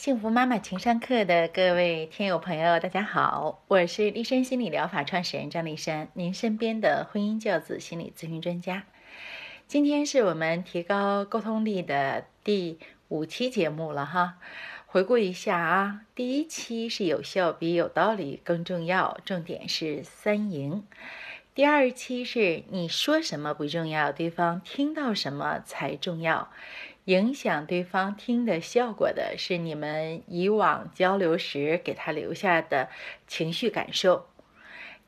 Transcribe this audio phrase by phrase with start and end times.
[0.00, 8.84] 幸福妈妈情商课的各位听友朋友，大家好，我是立山心理疗法创始人张立山，您身边的婚姻教子心理咨询专家。
[9.68, 12.78] 今天是我们提高沟通力的第
[13.08, 14.38] 五期节目了哈。
[14.86, 20.82] 回顾一下啊，第一期是有效比有道理更重要，重点是三赢。
[21.52, 26.48] 第二期是你说什么不重要，对方听到什么才重要。
[27.10, 32.88] 影响对方听的效果的是你们以往交流时给他留下的
[33.26, 34.28] 情绪感受。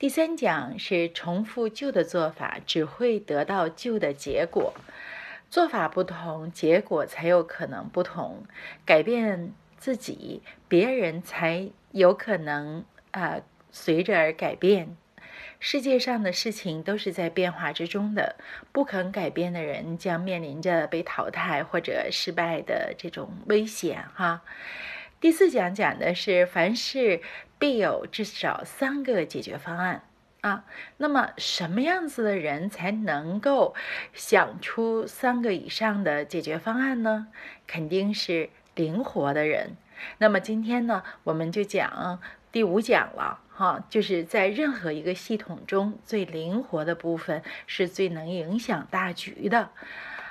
[0.01, 4.74] 第三讲是重复旧的做法，只会得到旧的结果。
[5.48, 8.43] 做法不同，结果才有可能不同。
[8.84, 14.96] 改变自己，别人才有可能啊随着而改变。
[15.65, 18.34] 世界上的事情都是在变化之中的，
[18.73, 24.05] 不肯改变的人将面临着被淘汰或者失败的这种危险。
[24.12, 24.43] 哈，
[25.21, 27.23] 第四讲讲的是凡事
[27.60, 30.02] 必有至少三个解决方案
[30.41, 30.65] 啊。
[30.96, 33.76] 那么什么样子的人才能够
[34.13, 37.29] 想出三个以上的解决方案呢？
[37.69, 39.76] 肯定是灵活的人。
[40.19, 42.19] 那么今天呢，我们就讲
[42.51, 43.38] 第五讲了。
[43.54, 49.70] 哈，就是在任何一个系统中最灵活的部分是最能影响大局的，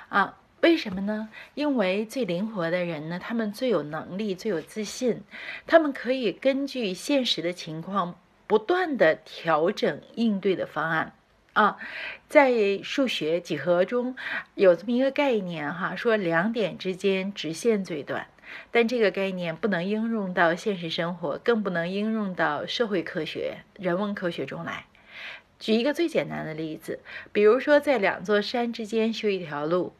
[0.09, 1.29] 啊，为什么呢？
[1.53, 5.21] 因为最灵活的人呢，他们最有能力、最有自信，
[5.67, 11.13] 他们可以根据现实的情况不断的调整应对的方案。
[11.53, 11.77] 啊，
[12.29, 14.15] 在数学几何中
[14.55, 18.27] 有这么一个概念哈，说两点之间直线最短。
[18.71, 24.85] 但这个概念不能应用到现实生活，更不能应用到社会科学、人文科学中来。
[25.59, 29.93] 举一个最简单的例子，比如说在两座山之间修一条路，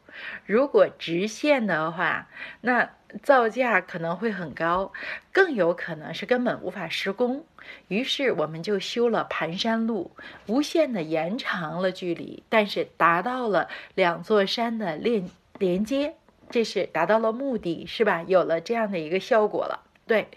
[0.44, 2.28] 如果直线的话，
[2.62, 2.90] 那
[3.22, 4.92] 造价可能会很高，
[5.30, 7.44] 更有可能是根本无法施工。
[7.86, 10.10] 于是我们就修了盘山路，
[10.48, 15.30] 无限的延长了距离，但是达到了两座山的连
[15.60, 16.16] 连接。
[16.52, 18.22] 这是达到了目的，是吧？
[18.28, 19.82] 有了这样的一个效果了。
[20.06, 20.28] 对，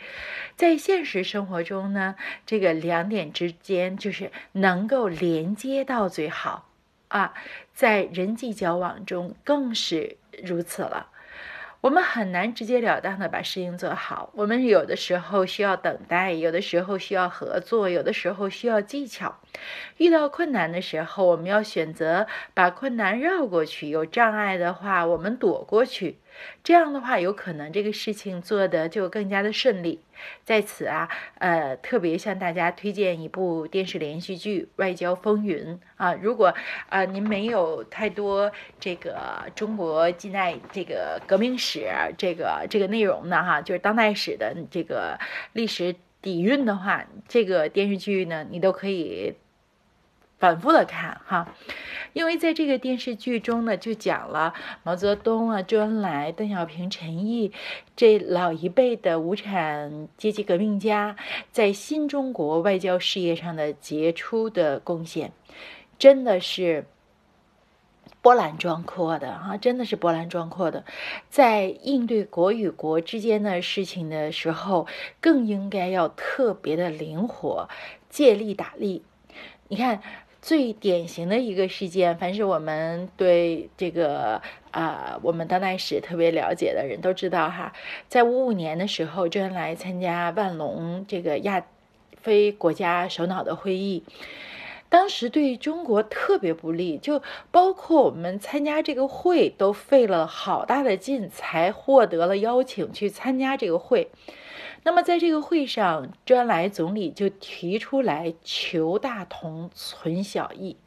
[0.56, 2.16] 在现实生活中呢，
[2.46, 6.70] 这个两点之间就是能够连接到最好
[7.10, 7.34] 啊，
[7.74, 11.10] 在人际交往中更是如此了。
[11.86, 19.36] 我们很难直截了当的把事情做好，我们有的时候需要等待，有的时候需要合作，有的时候需要技巧。
[19.98, 22.26] 遇到困难的时候，我们要选择
[22.56, 26.18] 把困难绕过去；有障碍的话，我们躲过去。
[26.64, 30.02] 这样的话，有可能这个事情做的就更加的顺利。
[30.44, 31.10] 在此啊，
[31.40, 35.66] 呃，特别向大家推荐一部电视连续剧《外交风云》
[35.98, 36.14] 啊。
[36.14, 36.54] 如果
[36.90, 41.88] 啊您没有太多这个中国近代这个革命史
[42.18, 45.20] 这个这个内容呢，哈，就是当代史的这个
[45.54, 49.36] 历史底蕴的话，这个电视剧呢，你都可以。
[50.38, 51.48] 反复的看哈，
[52.12, 54.54] 因为在这个电视剧中呢，就讲了
[54.84, 57.54] 毛泽东啊、周恩来、邓小平、陈毅
[57.96, 61.16] 这老一辈的无产阶级革命家
[61.52, 65.32] 在新中国外交事业上的杰出的贡献，
[65.98, 66.86] 真的是
[68.22, 70.84] 波澜壮阔的哈，真的是波澜壮阔的。
[71.30, 74.86] 在应对国与国之间的事情的时候，
[75.22, 77.70] 更应该要特别的灵活，
[78.10, 79.04] 借力打力。
[79.70, 80.02] 你看。
[80.46, 84.40] 最典型的一个事件，凡是我们对这个
[84.70, 87.74] 啊，我们当代史特别了解的人都知道哈，
[88.08, 91.66] 在五五年的时候，周恩来参加万隆这个亚
[92.22, 94.04] 非国家首脑的会议，
[94.90, 104.10] 当时对中国特别不利，就包括我们参加这个会都费了好大的劲才获得了邀请去参加这个会。
[104.84, 110.78] 那么，在这个会上，周恩来总理就提出来“求大同，存小异”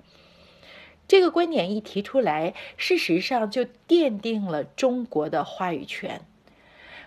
[1.08, 6.20] 这个观点一提出来，事实上就奠定了中国的话语权。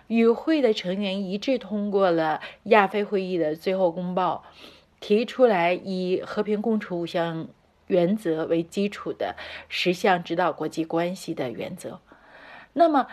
[0.08, 4.44] 与会的成员一致通过了亚非会议的最后公报，
[5.02, 7.48] 提出来以和平共处五项
[7.88, 9.36] 原则为基础的
[9.68, 12.00] 十项指导国际关系的原则。
[12.72, 13.08] 那么，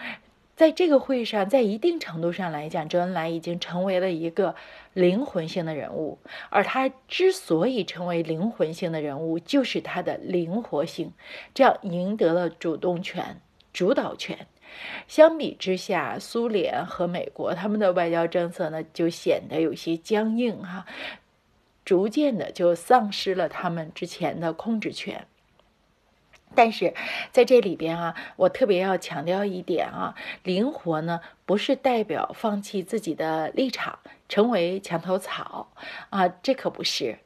[0.55, 4.55] 在这个会上，在一定程度上来讲，周恩来已经成为了一个
[4.93, 6.19] 灵魂性的人物。
[6.49, 11.11] 而他之所以成为灵魂性的人物，就是他的灵活性，
[11.53, 13.41] 这样赢得了主动权、
[13.73, 14.47] 主导权。
[15.07, 20.85] 相比之下，苏联和美国他们的外交政策呢，就显得有些僵硬哈，
[21.89, 25.25] 逐渐的就丧失了他们之前的控制权。
[26.53, 26.93] 但是
[27.31, 30.13] 在这里边啊，我特别要强调一点啊，
[30.43, 33.97] 灵活呢不是代表放弃自己的立场，
[34.27, 35.71] 成为墙头草
[36.11, 37.17] 啊，这可不是。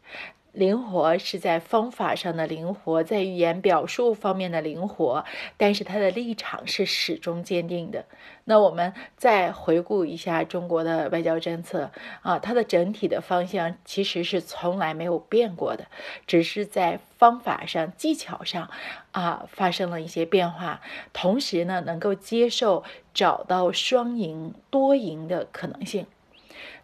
[0.54, 5.26] 灵活是在方法上的灵活，在语言表述方面的灵活，
[5.58, 8.06] 但是他的立场是始终坚定的。
[8.44, 11.90] 那我们再回顾一下中国的外交政策
[12.22, 15.88] 啊，它的整体的方向其实是从来没有变过的，
[16.28, 18.70] 只是在方法上、技巧上
[19.12, 20.82] 啊发生了一些变化。
[21.14, 26.06] 同时呢，能够接受找到双赢、多赢的可能性。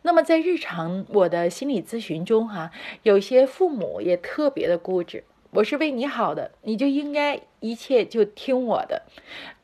[0.02, 2.72] 那么在日常我的心理咨询中，哈，
[3.04, 5.24] 有些父母也特别的固执。
[5.52, 9.02] 我是为你好的，你就应该一切就听我的，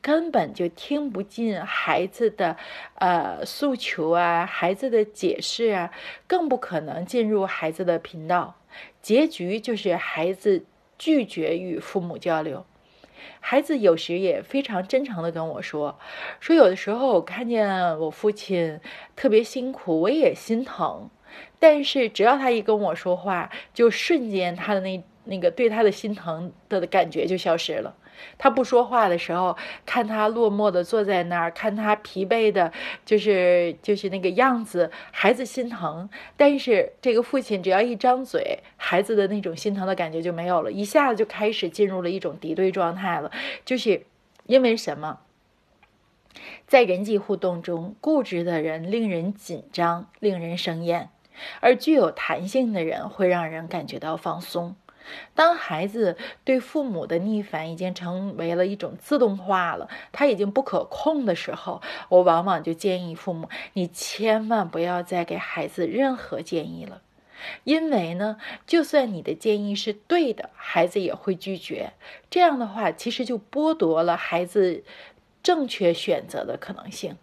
[0.02, 2.56] 根本就听不进孩子的
[2.96, 5.92] 呃诉求啊，孩子的解释啊，
[6.26, 8.56] 更不可能进入孩子的频道。
[9.00, 10.64] 结局就是孩子
[10.98, 12.66] 拒绝与父母交流。
[13.40, 15.98] 孩子有时也非常真诚的跟我说，
[16.40, 17.68] 说有的时候我看见
[17.98, 18.80] 我父亲
[19.14, 21.08] 特别辛苦，我也心疼，
[21.58, 27.94] 但是只要他一跟我说话，就瞬间他的那那个对他的心疼的感觉就消失了。
[28.38, 32.72] 他不说话的时候，看他落寞的坐在那儿，看他疲惫的，
[33.04, 36.08] 就是就是那个样子，孩子心疼。
[36.36, 43.30] 但是这个父亲只要一张嘴，孩子的那种心疼的感觉就没有了，一下子就开始进入了一种敌对状态了。
[43.64, 44.06] 就是
[44.46, 45.20] 因为什么？
[46.66, 51.08] 在人际互动中，固执的人令人紧张，令人生厌；
[51.60, 54.76] 而具有弹性的人会让人感觉到放松。
[55.34, 67.02] 当孩子对父母的逆反已经成为了一种自动化了，他已经不可控的时候，我往往就建议父母：你千万不要再给孩子任何建议了，
[67.64, 71.92] 因为呢，就算你的建议是对的，孩子也会拒绝。
[72.30, 74.84] 这样的话，其实就剥夺了孩子
[75.42, 77.16] 正确选择的可能性。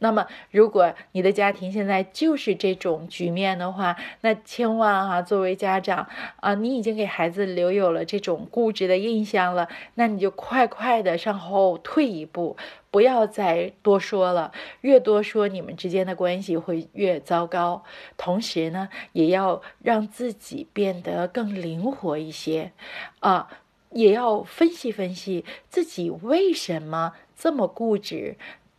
[0.00, 12.56] 那么，如果你的家庭现在就是这种局面的话，那千万啊，作为家长啊，你已经给孩子留有了这种固执的印象了，那你就快快的向后退一步，
[12.90, 14.52] 不要再多说了。
[14.82, 17.82] 越多说，你们之间的关系会越糟糕。
[18.16, 22.70] 同时呢，也要让自己变得更灵活一些，
[23.18, 23.48] 啊，
[23.90, 28.36] 也要分析分析自己为什么这么固执。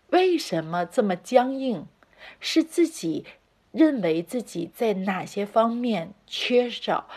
[0.10, 1.86] 为什么这么僵硬？
[2.40, 3.26] 是自己
[3.72, 7.08] 认为自己在哪些方面缺少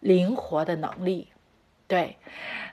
[0.00, 1.28] 灵活的能力？
[1.88, 2.18] 对，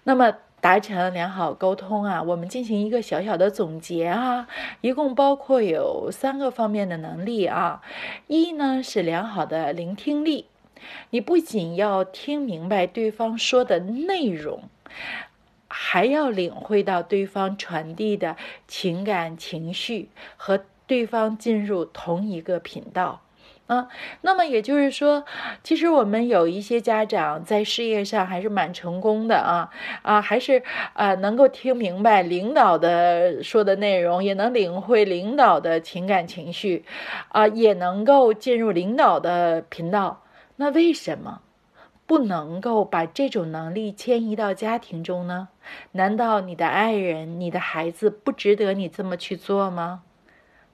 [0.03, 4.47] 那么达成良好沟通啊，我们进行一个小小的总结啊，
[4.81, 7.81] 一共包括有三个方面的能力啊。
[8.27, 10.47] 一呢是良好的聆听力，
[11.11, 14.63] 你不仅要听明白对方说的内容。
[15.67, 18.35] 还要领会到对方传递的
[18.67, 23.21] 情感情绪和对方进入同一个频道，
[23.67, 23.89] 啊，
[24.21, 25.25] 那么也就是说，
[25.61, 29.69] 其实我们有一些家长在事业上还是蛮成功的啊
[30.03, 36.85] 啊，还是啊能够听明白领导的说的内容，也能领会领导的情感情绪，
[37.27, 40.23] 啊，也能够进入领导的频道。
[40.55, 41.41] 那为什么？
[42.05, 45.49] 不能够把这种能力迁移到家庭中呢？
[45.91, 50.03] 难道你的爱人、你的孩子不值得你这么去做吗？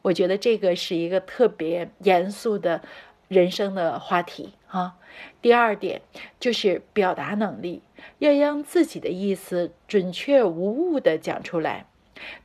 [0.03, 2.81] 我觉得这个是一个特别严肃的
[3.29, 4.95] 人生的话题啊。
[5.41, 6.01] 第二点
[6.39, 7.81] 就是表达能力，
[8.19, 11.85] 要将自己的意思准确无误地讲出来。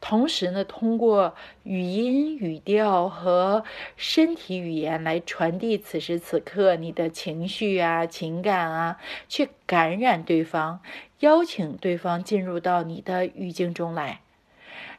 [0.00, 3.64] 同时呢，通过语音、语调和
[3.96, 10.80] 身体语言来传递此时此刻你的情绪啊、情感啊，去感染对方，
[11.20, 14.20] 邀请对方进入到你的语境中来。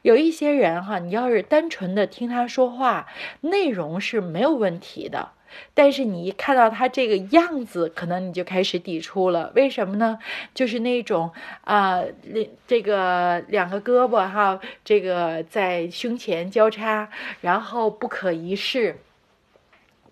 [0.02, 3.06] 有一些人哈，你要是单纯的听他说话，
[3.42, 5.32] 内容是没有问题的。
[5.74, 9.52] 但是你一看到他这个样子，可能你就开始抵触了。
[9.54, 10.18] 为什么呢？
[10.54, 11.30] 就是那种
[11.64, 12.02] 啊，
[12.66, 17.08] 这个两个胳膊哈，这个在胸前交叉，
[17.40, 18.96] 然后不可一世，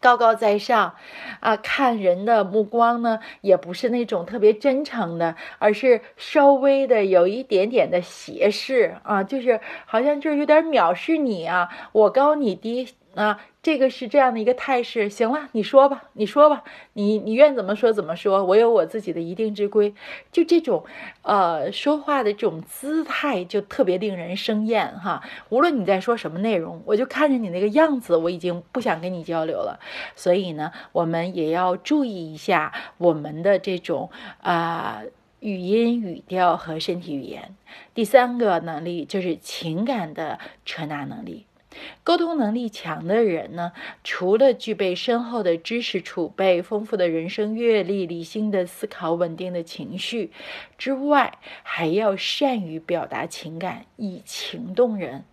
[0.00, 0.95] 高高在上
[1.40, 13.41] 啊，看人的目光呢，也不是那种特别真诚的，而是稍微的有一点点的斜视啊，就是好像就是有点藐视你啊，我高你低啊。
[13.61, 19.93] 这个是这样的一个态势，行了，你说吧，你说吧，你你愿怎么说怎么说，我有我自己的一定之规。
[20.33, 20.87] 就这种，
[21.21, 25.23] 呃，说话的这种姿态就特别令人生厌哈。
[25.50, 29.81] 无论你在说什么内容，我就看着你那个样子，我已经不想跟你交流了。
[30.17, 34.11] 所以呢，我们也要注意一下我们的这种
[34.41, 35.03] 啊
[35.41, 37.55] 语音、语调和身体语言。
[37.93, 41.45] 第三个能力就是情感的传达能力。
[42.03, 43.73] 沟通能力强的人呢，
[44.03, 50.33] 除了具备深厚的知识储备、丰富的人生阅历、理性的思考、稳定的情绪
[50.79, 55.25] 之外，还要善于表达情感，以情动人。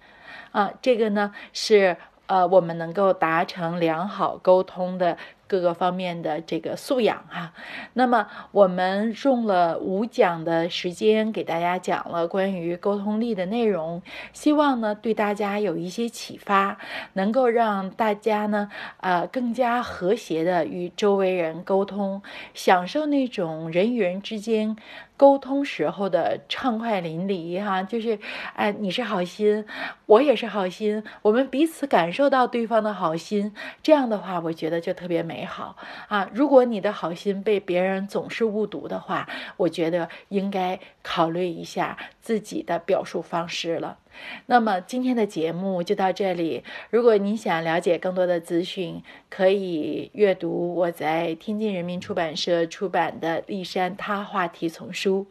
[0.51, 5.17] 啊，这个呢是呃，我们能够达成良好沟通的。
[5.47, 7.53] 各个方面的这个素养哈，
[7.93, 14.01] 那么我们用了五讲的时间给大家讲了关于沟通力的内容，
[14.33, 16.77] 希望呢对大家有一些启发，
[17.13, 18.69] 能够让大家呢
[19.01, 22.21] 呃更加和谐的与周围人沟通，
[22.53, 24.75] 享受那种人与人之间。
[25.17, 28.19] 沟通时候的畅快淋漓，哈，就是，
[28.53, 29.65] 哎，你是好心，
[30.07, 35.75] 我也是好心，我们彼此感受到对方的好心，这样的话，我觉得就特别美美好
[36.07, 36.29] 啊。
[36.33, 39.27] 如果你的好心被别人总是误读的话，
[39.57, 43.97] 我觉得应该考虑一下自己的表述方式了。
[44.45, 46.63] 那么今天的节目就到这里。
[46.89, 55.27] 如果你想了解更多的资讯，可以阅读我在天津人民出版社出版的《立山他话题丛书》。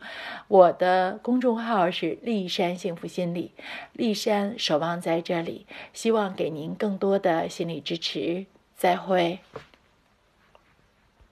[0.48, 3.52] 我的公众号是“立山幸福心理”，
[3.94, 8.44] 立山守望在这里，希望给您更多的心理支持。
[8.76, 9.38] 再会。